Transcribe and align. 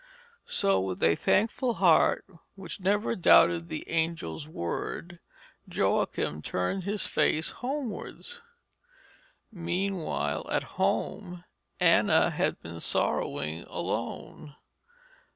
So 0.47 0.79
with 0.81 1.03
a 1.03 1.13
thankful 1.13 1.75
heart 1.75 2.25
which 2.55 2.79
never 2.79 3.15
doubted 3.15 3.69
the 3.69 3.87
angel's 3.87 4.47
word, 4.47 5.19
Joachim 5.71 6.41
turned 6.41 6.85
his 6.85 7.05
face 7.05 7.51
homewards. 7.51 8.41
Meanwhile, 9.51 10.49
at 10.49 10.63
home, 10.81 11.43
Anna 11.79 12.31
had 12.31 12.59
been 12.63 12.79
sorrowing 12.79 13.61
alone. 13.69 14.55